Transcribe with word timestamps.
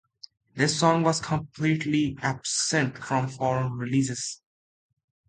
This 0.55 0.79
song 0.79 1.03
was 1.03 1.21
completely 1.21 2.17
absent 2.23 2.97
from 2.97 3.27
foreign 3.27 3.73
releases. 3.73 4.41